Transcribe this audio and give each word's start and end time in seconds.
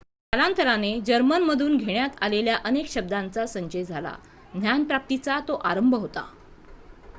कालांतराने 0.33 0.89
जर्मनमधून 1.01 1.75
घेण्यात 1.77 2.15
आलेल्या 2.21 2.57
अनेक 2.63 2.89
शब्दांचा 2.89 3.45
संचय 3.45 3.83
झाला 3.83 4.15
ज्ञानप्राप्तीचा 4.53 5.39
तो 5.47 5.55
आरंभ 5.63 5.95
होता 5.95 6.25